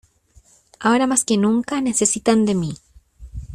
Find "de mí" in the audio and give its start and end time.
2.47-2.73